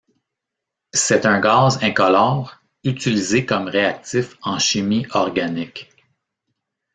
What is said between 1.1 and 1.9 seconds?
un gaz